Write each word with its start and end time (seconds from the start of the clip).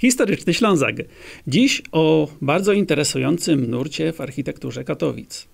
Historyczny 0.00 0.54
Ślązak. 0.54 0.96
Dziś 1.46 1.82
o 1.92 2.28
bardzo 2.42 2.72
interesującym 2.72 3.70
nurcie 3.70 4.12
w 4.12 4.20
architekturze 4.20 4.84
Katowic. 4.84 5.48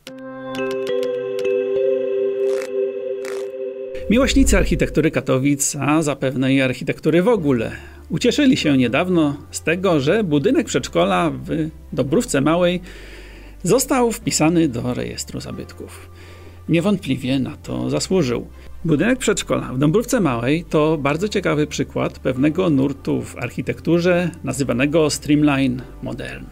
Miłośnicy 4.11 4.57
architektury 4.57 5.11
Katowic, 5.11 5.77
a 5.81 6.03
zapewne 6.03 6.55
i 6.55 6.61
architektury 6.61 7.23
w 7.23 7.29
ogóle, 7.29 7.73
ucieszyli 8.09 8.57
się 8.57 8.77
niedawno 8.77 9.37
z 9.51 9.63
tego, 9.63 10.01
że 10.01 10.25
budynek 10.25 10.67
przedszkola 10.67 11.31
w 11.31 11.69
Dobrówce 11.93 12.41
Małej 12.41 12.81
został 13.63 14.13
wpisany 14.13 14.69
do 14.69 14.95
rejestru 14.95 15.41
zabytków. 15.41 16.11
Niewątpliwie 16.69 17.39
na 17.39 17.57
to 17.57 17.91
zasłużył. 17.91 18.47
Budynek 18.85 19.19
przedszkola 19.19 19.73
w 19.73 19.79
Dąbrówce 19.79 20.21
Małej 20.21 20.65
to 20.65 20.99
bardzo 20.99 21.29
ciekawy 21.29 21.67
przykład 21.67 22.19
pewnego 22.19 22.71
nurtu 22.71 23.23
w 23.23 23.37
architekturze 23.39 24.31
nazywanego 24.45 25.11
Streamline 25.11 25.83
Modern. 26.03 26.45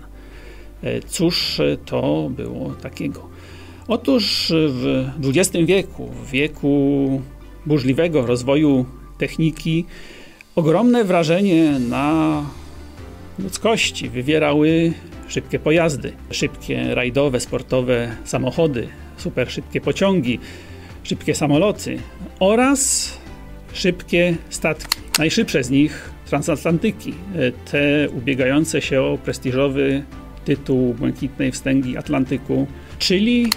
E, 0.82 1.00
cóż 1.00 1.60
to 1.84 2.30
było 2.36 2.70
takiego? 2.70 3.28
Otóż 3.88 4.52
w 4.68 5.06
XX 5.24 5.66
wieku, 5.66 6.06
w 6.06 6.30
wieku 6.30 7.22
burzliwego 7.66 8.26
rozwoju 8.26 8.86
techniki, 9.18 9.84
ogromne 10.54 11.04
wrażenie 11.04 11.78
na 11.78 12.42
ludzkości 13.38 14.08
wywierały 14.08 14.92
szybkie 15.28 15.58
pojazdy, 15.58 16.12
szybkie 16.30 16.94
rajdowe, 16.94 17.40
sportowe 17.40 18.16
samochody, 18.24 18.88
super 19.16 19.50
szybkie 19.50 19.80
pociągi, 19.80 20.38
szybkie 21.04 21.34
samoloty 21.34 21.98
oraz 22.40 23.12
szybkie 23.72 24.36
statki. 24.50 24.98
Najszybsze 25.18 25.64
z 25.64 25.70
nich 25.70 26.10
transatlantyki, 26.26 27.14
te 27.70 28.10
ubiegające 28.10 28.82
się 28.82 29.02
o 29.02 29.18
prestiżowy 29.18 30.04
tytuł 30.44 30.94
Błękitnej 30.94 31.52
Wstęgi 31.52 31.96
Atlantyku, 31.96 32.66
czyli 32.98 33.50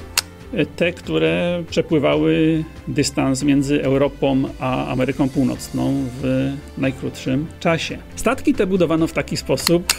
te, 0.76 0.94
które 0.94 1.64
przepływały 1.70 2.64
dystans 2.88 3.44
między 3.44 3.84
Europą 3.84 4.44
a 4.60 4.88
Ameryką 4.88 5.30
Północną 5.30 5.94
w 6.22 6.52
najkrótszym 6.78 7.46
czasie. 7.60 7.98
Statki 8.16 8.54
te 8.54 8.68
budowano 8.68 9.08
w 9.08 9.14
taki 9.14 9.38
sposób, 9.38 9.94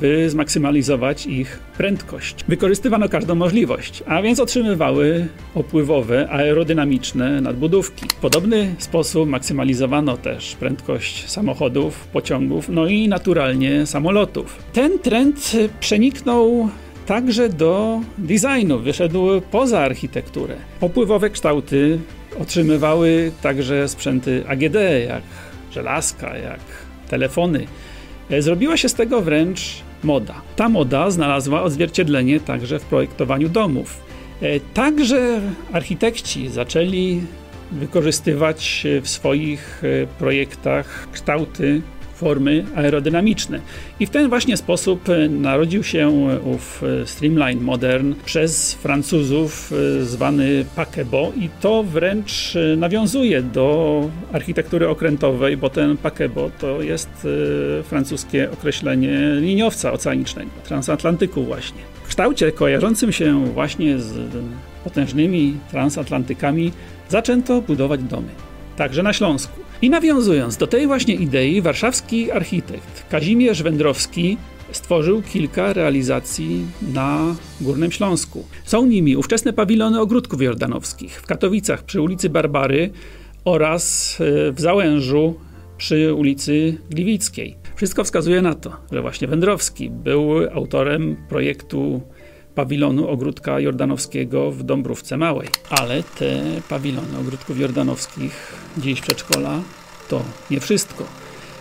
by 0.00 0.30
zmaksymalizować 0.30 1.26
ich 1.26 1.60
prędkość. 1.76 2.44
Wykorzystywano 2.48 3.08
każdą 3.08 3.34
możliwość, 3.34 4.02
a 4.06 4.22
więc 4.22 4.40
otrzymywały 4.40 5.26
opływowe, 5.54 6.28
aerodynamiczne 6.30 7.40
nadbudówki. 7.40 8.06
W 8.08 8.14
podobny 8.14 8.74
sposób 8.78 9.28
maksymalizowano 9.28 10.16
też 10.16 10.56
prędkość 10.56 11.30
samochodów, 11.30 12.08
pociągów, 12.12 12.68
no 12.68 12.86
i 12.86 13.08
naturalnie 13.08 13.86
samolotów. 13.86 14.58
Ten 14.72 14.98
trend 14.98 15.52
przeniknął 15.80 16.68
także 17.06 17.48
do 17.48 18.00
designu, 18.18 18.78
wyszedł 18.78 19.40
poza 19.50 19.80
architekturę. 19.80 20.56
Opływowe 20.80 21.30
kształty 21.30 21.98
otrzymywały 22.40 23.32
także 23.42 23.88
sprzęty 23.88 24.44
AGD, 24.48 24.76
jak 25.08 25.22
żelazka, 25.72 26.36
jak 26.36 26.60
telefony. 27.08 27.66
E, 28.30 28.42
zrobiła 28.42 28.76
się 28.76 28.88
z 28.88 28.94
tego 28.94 29.20
wręcz 29.20 29.60
moda. 30.04 30.34
Ta 30.56 30.68
moda 30.68 31.10
znalazła 31.10 31.62
odzwierciedlenie 31.62 32.40
także 32.40 32.78
w 32.78 32.84
projektowaniu 32.84 33.48
domów. 33.48 34.00
E, 34.42 34.60
także 34.60 35.40
architekci 35.72 36.48
zaczęli 36.48 37.20
wykorzystywać 37.72 38.86
w 39.02 39.08
swoich 39.08 39.82
e, 39.84 40.06
projektach 40.06 41.08
kształty 41.12 41.82
formy 42.22 42.64
aerodynamiczne. 42.74 43.60
I 44.00 44.06
w 44.06 44.10
ten 44.10 44.28
właśnie 44.28 44.56
sposób 44.56 45.08
e, 45.08 45.28
narodził 45.28 45.82
się 45.82 46.08
ów 46.44 46.82
e, 47.02 47.06
Streamline 47.06 47.60
Modern 47.60 48.14
przez 48.24 48.74
Francuzów 48.74 49.72
e, 49.72 50.04
zwany 50.04 50.64
paquebot 50.76 51.36
i 51.36 51.48
to 51.60 51.82
wręcz 51.82 52.54
nawiązuje 52.76 53.42
do 53.42 54.08
architektury 54.32 54.88
okrętowej, 54.88 55.56
bo 55.56 55.70
ten 55.70 55.96
paquebot 55.96 56.58
to 56.58 56.82
jest 56.82 57.26
francuskie 57.84 58.50
określenie 58.50 59.18
liniowca 59.40 59.92
oceanicznego, 59.92 60.50
transatlantyku 60.64 61.44
właśnie. 61.44 61.80
W 62.04 62.08
kształcie 62.08 62.52
kojarzącym 62.52 63.12
się 63.12 63.44
właśnie 63.44 63.98
z 63.98 64.12
potężnymi 64.84 65.56
transatlantykami 65.70 66.72
zaczęto 67.08 67.62
budować 67.62 68.02
domy, 68.02 68.28
także 68.76 69.02
na 69.02 69.12
Śląsku. 69.12 69.60
I 69.82 69.90
nawiązując 69.90 70.56
do 70.56 70.66
tej 70.66 70.86
właśnie 70.86 71.14
idei, 71.14 71.60
warszawski 71.62 72.30
architekt 72.30 73.08
Kazimierz 73.10 73.62
Wędrowski 73.62 74.36
stworzył 74.72 75.22
kilka 75.22 75.72
realizacji 75.72 76.66
na 76.94 77.34
Górnym 77.60 77.92
Śląsku. 77.92 78.44
Są 78.64 78.86
nimi 78.86 79.16
ówczesne 79.16 79.52
pawilony 79.52 80.00
ogródków 80.00 80.42
jordanowskich 80.42 81.20
w 81.20 81.26
Katowicach 81.26 81.82
przy 81.82 82.00
ulicy 82.00 82.30
Barbary 82.30 82.90
oraz 83.44 84.18
e, 84.20 84.52
w 84.52 84.60
Załężu 84.60 85.34
przy 85.76 86.14
ulicy 86.14 86.78
Gliwickiej. 86.90 87.56
Wszystko 87.76 88.04
wskazuje 88.04 88.42
na 88.42 88.54
to, 88.54 88.76
że 88.92 89.02
właśnie 89.02 89.28
Wędrowski 89.28 89.90
był 89.90 90.48
autorem 90.54 91.16
projektu 91.28 92.02
pawilonu 92.54 93.08
ogródka 93.08 93.60
jordanowskiego 93.60 94.50
w 94.50 94.62
Dąbrówce 94.62 95.16
Małej. 95.16 95.48
Ale 95.70 96.02
te 96.02 96.42
pawilony 96.68 97.18
ogródków 97.18 97.60
jordanowskich 97.60 98.54
dziś 98.78 99.00
przedszkola 99.00 99.60
to 100.08 100.22
nie 100.50 100.60
wszystko. 100.60 101.04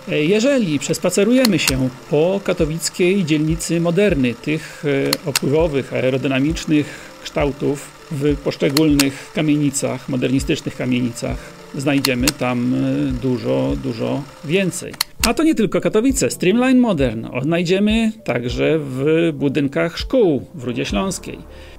E, 0.09 0.23
jeżeli 0.23 0.79
przespacerujemy 0.79 1.59
się 1.59 1.89
po 2.09 2.41
katowickiej 2.43 3.25
dzielnicy 3.25 3.81
Moderny, 3.81 4.33
tych 4.33 4.83
e, 4.85 5.29
opływowych, 5.29 5.93
aerodynamicznych 5.93 7.11
kształtów 7.23 7.87
w 8.11 8.35
poszczególnych 8.35 9.31
kamienicach, 9.33 10.09
modernistycznych 10.09 10.75
kamienicach, 10.75 11.60
znajdziemy 11.75 12.27
tam 12.27 12.73
e, 12.73 13.11
dużo, 13.21 13.73
dużo 13.83 14.23
więcej. 14.45 14.93
A 15.27 15.33
to 15.33 15.43
nie 15.43 15.55
tylko 15.55 15.81
Katowice. 15.81 16.29
Streamline 16.29 16.79
Modern 16.79 17.25
odnajdziemy 17.25 18.11
także 18.23 18.79
w 18.79 19.31
budynkach 19.33 19.97
szkół 19.97 20.45
w 20.55 20.63
Rudzie 20.63 20.85
Śląskiej. 20.85 21.37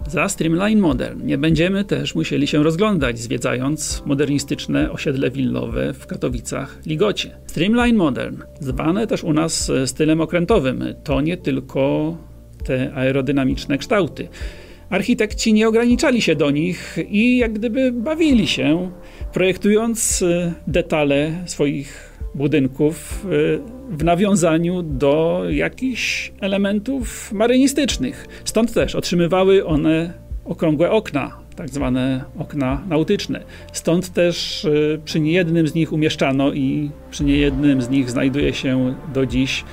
Za 0.08 0.28
Streamline 0.28 0.80
Modern 0.80 1.26
nie 1.26 1.38
będziemy 1.38 1.84
też 1.84 2.14
musieli 2.14 2.46
się 2.46 2.62
rozglądać, 2.62 3.18
zwiedzając 3.18 4.02
modernistyczne 4.06 4.92
osiedle 4.92 5.30
willowe 5.30 5.92
w 5.92 6.06
Katowicach 6.06 6.78
Ligocie. 6.86 7.30
Streamline 7.46 7.96
Modern, 7.96 8.36
zwane 8.60 9.06
też 9.06 9.24
u 9.24 9.32
nas 9.32 9.72
stylem 9.86 10.20
okrętowym, 10.20 10.84
to 11.04 11.20
nie 11.20 11.36
tylko 11.36 12.16
te 12.64 12.94
aerodynamiczne 12.94 13.78
kształty. 13.78 14.28
Architekci 14.92 15.52
nie 15.52 15.68
ograniczali 15.68 16.22
się 16.22 16.36
do 16.36 16.50
nich 16.50 16.98
i 17.10 17.36
jak 17.36 17.52
gdyby 17.52 17.92
bawili 17.92 18.46
się, 18.46 18.90
projektując 19.32 20.24
detale 20.66 21.32
swoich 21.46 22.18
budynków 22.34 23.26
y, 23.26 23.60
w 23.90 24.04
nawiązaniu 24.04 24.82
do 24.82 25.42
jakichś 25.50 26.32
elementów 26.40 27.32
marynistycznych. 27.32 28.26
Stąd 28.44 28.72
też 28.72 28.94
otrzymywały 28.94 29.66
one 29.66 30.12
okrągłe 30.44 30.90
okna, 30.90 31.38
tak 31.56 31.68
zwane 31.68 32.24
okna 32.38 32.82
nautyczne. 32.88 33.44
Stąd 33.72 34.12
też 34.12 34.64
y, 34.64 35.00
przy 35.04 35.20
niejednym 35.20 35.68
z 35.68 35.74
nich 35.74 35.92
umieszczano 35.92 36.52
i 36.52 36.90
przy 37.10 37.24
niejednym 37.24 37.82
z 37.82 37.90
nich 37.90 38.10
znajduje 38.10 38.52
się 38.54 38.94
do 39.14 39.26
dziś 39.26 39.64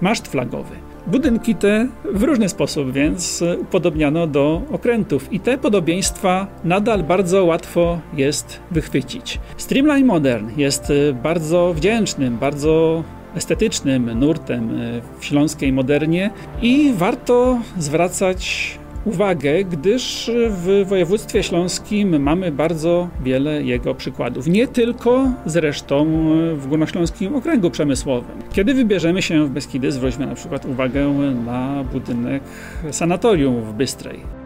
maszt 0.00 0.28
flagowy. 0.28 0.85
Budynki 1.06 1.54
te 1.54 1.88
w 2.04 2.22
różny 2.22 2.48
sposób 2.48 2.92
więc 2.92 3.44
upodobniano 3.60 4.26
do 4.26 4.62
okrętów 4.72 5.32
i 5.32 5.40
te 5.40 5.58
podobieństwa 5.58 6.46
nadal 6.64 7.02
bardzo 7.02 7.44
łatwo 7.44 8.00
jest 8.16 8.60
wychwycić. 8.70 9.40
Streamline 9.56 10.06
Modern 10.06 10.50
jest 10.56 10.92
bardzo 11.22 11.74
wdzięcznym, 11.74 12.38
bardzo 12.38 13.04
estetycznym 13.34 14.18
nurtem 14.18 14.70
w 15.18 15.24
śląskiej 15.24 15.72
modernie 15.72 16.30
i 16.62 16.92
warto 16.96 17.58
zwracać 17.78 18.70
uwagę, 19.06 19.64
gdyż 19.64 20.30
w 20.48 20.84
województwie 20.88 21.42
śląskim 21.42 22.22
mamy 22.22 22.52
bardzo 22.52 23.08
wiele 23.24 23.62
jego 23.62 23.94
przykładów. 23.94 24.46
Nie 24.46 24.68
tylko 24.68 25.28
zresztą 25.46 26.06
w 26.56 26.66
Górnośląskim 26.66 27.34
Okręgu 27.34 27.70
Przemysłowym. 27.70 28.38
Kiedy 28.52 28.74
wybierzemy 28.74 29.22
się 29.22 29.44
w 29.44 29.50
Beskidy, 29.50 29.92
zwróćmy 29.92 30.26
na 30.26 30.34
przykład 30.34 30.66
uwagę 30.66 31.08
na 31.46 31.84
budynek 31.92 32.42
sanatorium 32.90 33.62
w 33.62 33.72
Bystrej. 33.72 34.45